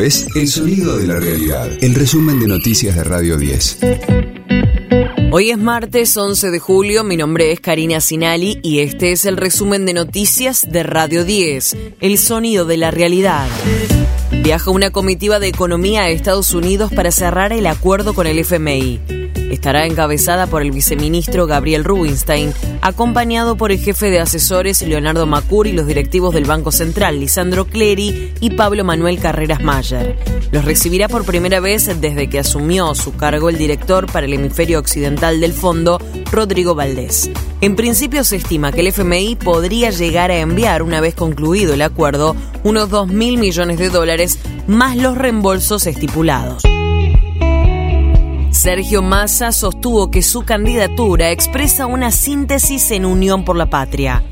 Es 0.00 0.26
El 0.34 0.48
Sonido 0.48 0.96
de 0.96 1.06
la 1.06 1.20
Realidad, 1.20 1.68
el 1.80 1.94
resumen 1.94 2.40
de 2.40 2.46
noticias 2.46 2.96
de 2.96 3.04
Radio 3.04 3.36
10. 3.36 3.78
Hoy 5.30 5.50
es 5.50 5.58
martes 5.58 6.16
11 6.16 6.50
de 6.50 6.58
julio, 6.58 7.04
mi 7.04 7.16
nombre 7.16 7.52
es 7.52 7.60
Karina 7.60 8.00
Sinali 8.00 8.58
y 8.62 8.80
este 8.80 9.12
es 9.12 9.24
el 9.24 9.36
resumen 9.36 9.86
de 9.86 9.94
noticias 9.94 10.70
de 10.70 10.82
Radio 10.82 11.24
10, 11.24 11.76
El 12.00 12.18
Sonido 12.18 12.64
de 12.64 12.76
la 12.76 12.90
Realidad. 12.90 13.48
Viaja 14.42 14.70
una 14.70 14.90
comitiva 14.90 15.38
de 15.38 15.48
economía 15.48 16.02
a 16.02 16.10
Estados 16.10 16.52
Unidos 16.52 16.92
para 16.92 17.10
cerrar 17.12 17.52
el 17.52 17.66
acuerdo 17.66 18.12
con 18.12 18.26
el 18.26 18.38
FMI 18.38 19.22
estará 19.52 19.86
encabezada 19.86 20.46
por 20.46 20.62
el 20.62 20.70
viceministro 20.70 21.46
Gabriel 21.46 21.84
Rubinstein, 21.84 22.52
acompañado 22.80 23.56
por 23.56 23.70
el 23.70 23.78
jefe 23.78 24.10
de 24.10 24.18
asesores 24.18 24.82
Leonardo 24.82 25.26
Macur 25.26 25.66
y 25.66 25.72
los 25.72 25.86
directivos 25.86 26.34
del 26.34 26.46
Banco 26.46 26.72
Central, 26.72 27.20
Lisandro 27.20 27.66
Clery 27.66 28.32
y 28.40 28.50
Pablo 28.50 28.82
Manuel 28.82 29.20
Carreras 29.20 29.62
Mayer. 29.62 30.16
Los 30.50 30.64
recibirá 30.64 31.08
por 31.08 31.24
primera 31.24 31.60
vez 31.60 31.86
desde 32.00 32.28
que 32.28 32.38
asumió 32.38 32.94
su 32.94 33.14
cargo 33.14 33.50
el 33.50 33.58
director 33.58 34.10
para 34.10 34.26
el 34.26 34.32
hemisferio 34.32 34.78
occidental 34.78 35.40
del 35.40 35.52
fondo, 35.52 36.00
Rodrigo 36.30 36.74
Valdés. 36.74 37.30
En 37.62 37.76
principio 37.76 38.24
se 38.24 38.34
estima 38.34 38.72
que 38.72 38.80
el 38.80 38.88
FMI 38.88 39.36
podría 39.36 39.90
llegar 39.90 40.32
a 40.32 40.38
enviar, 40.38 40.82
una 40.82 41.00
vez 41.00 41.14
concluido 41.14 41.74
el 41.74 41.82
acuerdo, 41.82 42.34
unos 42.64 42.90
2 42.90 43.06
mil 43.06 43.38
millones 43.38 43.78
de 43.78 43.88
dólares 43.88 44.40
más 44.66 44.96
los 44.96 45.16
reembolsos 45.16 45.86
estipulados. 45.86 46.64
Sergio 48.50 49.00
Massa 49.00 49.52
sostuvo 49.52 50.10
que 50.10 50.22
su 50.22 50.42
candidatura 50.42 51.30
expresa 51.30 51.86
una 51.86 52.10
síntesis 52.10 52.90
en 52.90 53.04
unión 53.04 53.44
por 53.44 53.54
la 53.54 53.70
patria. 53.70 54.24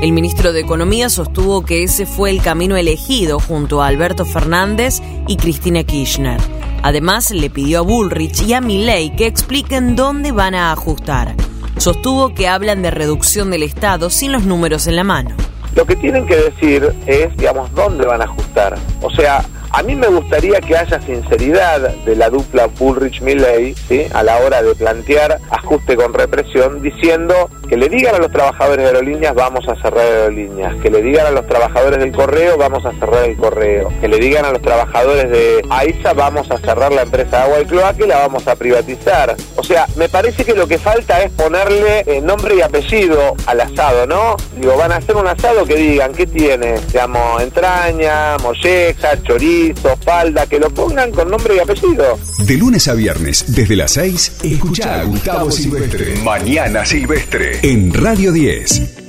El 0.00 0.12
ministro 0.12 0.52
de 0.52 0.60
Economía 0.60 1.08
sostuvo 1.08 1.64
que 1.64 1.82
ese 1.82 2.06
fue 2.06 2.30
el 2.30 2.40
camino 2.40 2.76
elegido 2.76 3.40
junto 3.40 3.82
a 3.82 3.88
Alberto 3.88 4.24
Fernández 4.24 5.02
y 5.26 5.36
Cristina 5.36 5.82
Kirchner. 5.82 6.40
Además, 6.84 7.32
le 7.32 7.50
pidió 7.50 7.80
a 7.80 7.82
Bullrich 7.82 8.42
y 8.42 8.52
a 8.52 8.60
Milley 8.60 9.16
que 9.16 9.26
expliquen 9.26 9.96
dónde 9.96 10.30
van 10.30 10.54
a 10.54 10.70
ajustar. 10.70 11.34
Sostuvo 11.78 12.34
que 12.34 12.48
hablan 12.48 12.82
de 12.82 12.90
reducción 12.90 13.50
del 13.50 13.62
Estado 13.62 14.10
sin 14.10 14.32
los 14.32 14.44
números 14.44 14.86
en 14.86 14.96
la 14.96 15.04
mano. 15.04 15.36
Lo 15.74 15.84
que 15.84 15.94
tienen 15.94 16.26
que 16.26 16.36
decir 16.36 16.90
es, 17.06 17.36
digamos, 17.36 17.72
dónde 17.74 18.06
van 18.06 18.22
a 18.22 18.24
ajustar. 18.24 18.76
O 19.02 19.10
sea, 19.10 19.44
a 19.76 19.82
mí 19.82 19.94
me 19.94 20.06
gustaría 20.06 20.58
que 20.60 20.74
haya 20.74 20.98
sinceridad 21.02 21.80
de 21.80 22.16
la 22.16 22.30
dupla 22.30 22.66
Bullrich-Milley 22.66 23.74
¿sí? 23.74 24.06
a 24.14 24.22
la 24.22 24.38
hora 24.38 24.62
de 24.62 24.74
plantear 24.74 25.38
ajuste 25.50 25.96
con 25.96 26.14
represión, 26.14 26.80
diciendo 26.80 27.50
que 27.68 27.76
le 27.76 27.90
digan 27.90 28.14
a 28.14 28.18
los 28.18 28.30
trabajadores 28.30 28.84
de 28.84 28.86
aerolíneas 28.86 29.34
vamos 29.34 29.68
a 29.68 29.74
cerrar 29.76 30.06
aerolíneas, 30.06 30.76
que 30.76 30.88
le 30.88 31.02
digan 31.02 31.26
a 31.26 31.30
los 31.30 31.46
trabajadores 31.46 31.98
del 31.98 32.12
correo 32.12 32.56
vamos 32.56 32.86
a 32.86 32.92
cerrar 32.92 33.24
el 33.24 33.36
correo, 33.36 33.92
que 34.00 34.08
le 34.08 34.18
digan 34.18 34.46
a 34.46 34.52
los 34.52 34.62
trabajadores 34.62 35.30
de 35.30 35.62
AISA 35.68 36.14
vamos 36.14 36.50
a 36.50 36.58
cerrar 36.58 36.92
la 36.92 37.02
empresa 37.02 37.42
Agua 37.42 37.60
y 37.60 37.66
Cloaca 37.66 38.02
y 38.02 38.08
la 38.08 38.18
vamos 38.18 38.48
a 38.48 38.56
privatizar. 38.56 39.36
O 39.66 39.68
sea, 39.68 39.88
me 39.96 40.08
parece 40.08 40.44
que 40.44 40.54
lo 40.54 40.68
que 40.68 40.78
falta 40.78 41.24
es 41.24 41.32
ponerle 41.32 42.04
eh, 42.06 42.20
nombre 42.20 42.54
y 42.54 42.60
apellido 42.60 43.34
al 43.46 43.60
asado, 43.62 44.06
¿no? 44.06 44.36
Digo, 44.60 44.76
van 44.76 44.92
a 44.92 44.98
hacer 44.98 45.16
un 45.16 45.26
asado 45.26 45.66
que 45.66 45.74
digan, 45.74 46.12
¿qué 46.12 46.24
tiene? 46.24 46.76
Digamos, 46.86 47.42
entraña, 47.42 48.36
molleja, 48.38 49.20
chorizo, 49.24 49.96
falda, 50.04 50.46
que 50.46 50.60
lo 50.60 50.70
pongan 50.70 51.10
con 51.10 51.28
nombre 51.28 51.56
y 51.56 51.58
apellido. 51.58 52.16
De 52.46 52.54
lunes 52.54 52.86
a 52.86 52.94
viernes, 52.94 53.56
desde 53.56 53.74
las 53.74 53.90
6, 53.90 54.36
escucha 54.44 55.00
a 55.00 55.02
Gustavo 55.02 55.50
Silvestre. 55.50 56.14
Mañana 56.22 56.86
Silvestre 56.86 57.58
en 57.64 57.92
Radio 57.92 58.30
10. 58.30 59.05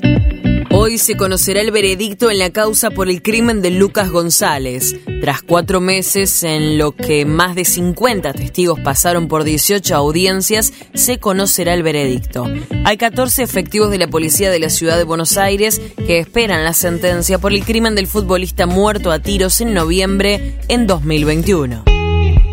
Hoy 0.88 0.98
se 1.00 1.18
conocerá 1.18 1.60
el 1.60 1.72
veredicto 1.72 2.32
en 2.32 2.40
la 2.40 2.52
causa 2.52 2.92
por 2.92 3.10
el 3.10 3.22
crimen 3.22 3.62
de 3.62 3.72
Lucas 3.72 4.10
González. 4.10 4.96
Tras 5.20 5.42
cuatro 5.42 5.82
meses 5.82 6.44
en 6.44 6.78
lo 6.78 6.94
que 6.94 7.26
más 7.26 7.56
de 7.56 7.66
50 7.66 8.32
testigos 8.32 8.80
pasaron 8.80 9.28
por 9.28 9.44
18 9.44 9.94
audiencias, 9.94 10.72
se 10.94 11.20
conocerá 11.20 11.74
el 11.74 11.84
veredicto. 11.84 12.46
Hay 12.86 12.96
14 12.96 13.44
efectivos 13.44 13.92
de 13.92 13.97
la 13.97 14.08
policía 14.08 14.50
de 14.50 14.62
la 14.62 14.70
ciudad 14.70 14.97
de 14.97 15.03
Buenos 15.03 15.36
Aires 15.36 15.81
que 15.97 16.20
esperan 16.20 16.64
la 16.64 16.72
sentencia 16.72 17.38
por 17.38 17.52
el 17.52 17.66
crimen 17.66 17.94
del 17.94 18.08
futbolista 18.08 18.66
muerto 18.66 19.12
a 19.12 19.20
tiros 19.20 19.59
en 19.59 19.74
noviembre 19.74 20.58
en 20.70 20.88
2021. 20.88 21.84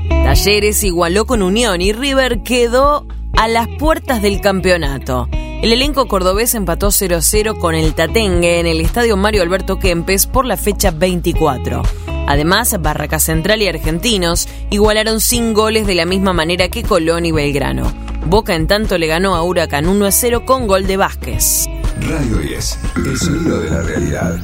Talleres 0.09 0.83
igualó 0.83 1.25
con 1.27 1.41
Unión 1.41 1.81
y 1.81 1.93
River 1.93 2.43
quedó 2.43 3.07
a 3.37 3.47
las 3.47 3.69
puertas 3.79 4.23
del 4.23 4.41
campeonato. 4.41 5.29
El 5.65 5.73
elenco 5.73 6.09
cordobés 6.09 6.55
empató 6.55 6.89
0-0 6.89 7.59
con 7.59 7.75
el 7.75 7.95
Tatengue 7.95 8.61
en 8.61 8.67
el 8.67 8.83
estadio 8.83 9.17
Mario 9.17 9.41
Alberto 9.41 9.79
Kempes 9.79 10.27
por 10.27 10.45
la 10.45 10.59
fecha 10.59 10.91
24. 10.91 11.83
Además, 12.27 12.77
Barraca 12.83 13.19
Central 13.19 13.63
y 13.63 13.69
Argentinos 13.69 14.47
igualaron 14.69 15.23
sin 15.23 15.55
goles 15.55 15.87
de 15.87 15.95
la 15.95 16.05
misma 16.05 16.35
manera 16.35 16.69
que 16.69 16.83
Colón 16.83 17.25
y 17.25 17.33
Belgrano. 17.33 17.91
Boca 18.27 18.55
en 18.55 18.67
tanto 18.67 18.99
le 18.99 19.07
ganó 19.07 19.37
a 19.37 19.43
Huracán 19.43 19.87
1-0 19.87 20.45
con 20.45 20.67
gol 20.67 20.87
de 20.87 20.99
Vázquez. 20.99 21.65
Radio 22.11 22.37
10, 22.41 22.79
el 22.97 23.17
sonido 23.17 23.61
de 23.61 23.71
la 23.71 23.81
realidad. 23.81 24.41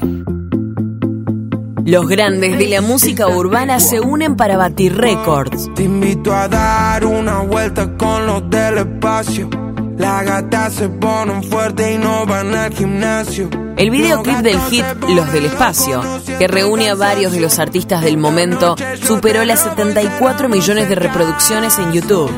Los 1.84 2.08
grandes 2.08 2.56
de 2.56 2.66
la 2.66 2.80
música 2.80 3.28
urbana 3.28 3.78
se 3.78 4.00
unen 4.00 4.36
para 4.36 4.56
batir 4.56 4.96
récords. 4.96 5.68
Te 5.74 5.82
invito 5.82 6.34
a 6.34 6.48
dar 6.48 7.04
una 7.04 7.40
vuelta 7.40 7.94
con 7.98 8.26
los 8.26 8.48
del 8.48 8.78
espacio 8.78 9.69
la 10.00 10.22
gata 10.22 10.70
se 10.70 10.88
ponen 10.88 11.42
fuerte 11.42 11.92
y 11.92 11.98
no 11.98 12.24
van 12.24 12.54
al 12.54 12.72
gimnasio. 12.72 13.50
El 13.76 13.90
videoclip 13.90 14.38
del 14.38 14.58
hit 14.70 14.84
Los 15.08 15.30
del 15.32 15.46
Espacio, 15.46 16.02
que 16.38 16.48
reúne 16.48 16.90
a 16.90 16.94
varios 16.94 17.32
de 17.32 17.40
los 17.40 17.58
artistas 17.58 18.02
del 18.02 18.16
momento, 18.16 18.76
superó 19.02 19.44
las 19.44 19.60
74 19.60 20.48
millones 20.48 20.88
de 20.88 20.94
reproducciones 20.94 21.78
en 21.78 21.92
YouTube. 21.92 22.30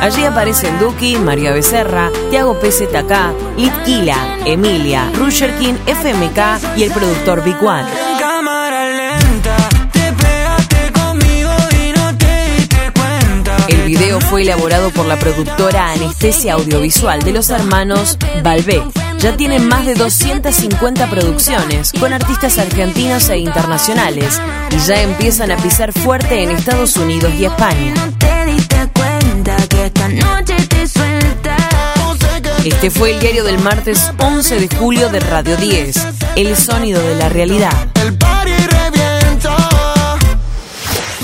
Allí 0.00 0.24
aparecen 0.24 0.80
Duki, 0.80 1.16
María 1.16 1.52
Becerra, 1.52 2.10
Tiago 2.30 2.58
PZK, 2.58 3.56
Litquila, 3.56 4.38
Emilia, 4.46 5.10
Rusherkin, 5.16 5.76
FMK 5.86 6.76
y 6.76 6.82
el 6.82 6.90
productor 6.90 7.44
Big 7.44 7.62
One. 7.62 8.11
Fue 14.32 14.40
elaborado 14.44 14.90
por 14.92 15.04
la 15.04 15.18
productora 15.18 15.92
Anestesia 15.92 16.54
Audiovisual 16.54 17.20
de 17.20 17.32
los 17.32 17.50
hermanos 17.50 18.16
Balbé. 18.42 18.82
Ya 19.18 19.36
tienen 19.36 19.68
más 19.68 19.84
de 19.84 19.94
250 19.94 21.10
producciones 21.10 21.92
con 21.92 22.14
artistas 22.14 22.56
argentinos 22.56 23.28
e 23.28 23.36
internacionales 23.36 24.40
y 24.70 24.78
ya 24.88 25.02
empiezan 25.02 25.50
a 25.50 25.58
pisar 25.58 25.92
fuerte 25.92 26.42
en 26.42 26.50
Estados 26.50 26.96
Unidos 26.96 27.30
y 27.38 27.44
España. 27.44 27.92
Este 32.64 32.90
fue 32.90 33.10
el 33.10 33.20
diario 33.20 33.44
del 33.44 33.58
martes 33.58 34.12
11 34.16 34.60
de 34.60 34.76
julio 34.76 35.10
de 35.10 35.20
Radio 35.20 35.58
10, 35.58 36.06
El 36.36 36.56
sonido 36.56 37.06
de 37.06 37.16
la 37.16 37.28
realidad. 37.28 37.92